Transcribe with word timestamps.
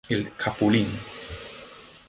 El 0.09 0.31
Capulín. 0.35 0.89